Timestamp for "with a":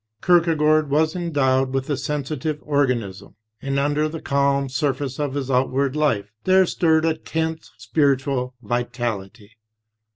1.75-1.95